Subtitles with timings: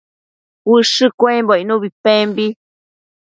[0.75, 2.47] ushë cuembo icnuc pembi